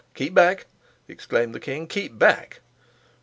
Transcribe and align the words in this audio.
"Keep 0.15 0.33
back," 0.33 0.65
exclaimed 1.07 1.53
the 1.53 1.59
king. 1.59 1.85
"Keep 1.85 2.17
back." 2.17 2.61